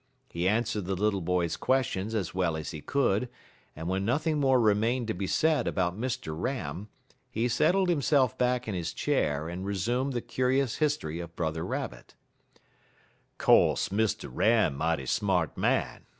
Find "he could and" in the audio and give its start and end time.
2.71-3.87